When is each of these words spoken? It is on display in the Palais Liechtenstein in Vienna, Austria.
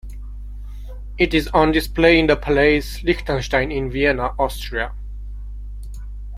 It 1.19 1.35
is 1.35 1.47
on 1.49 1.71
display 1.71 2.17
in 2.19 2.25
the 2.25 2.35
Palais 2.35 2.81
Liechtenstein 3.03 3.71
in 3.71 3.91
Vienna, 3.91 4.33
Austria. 4.39 4.95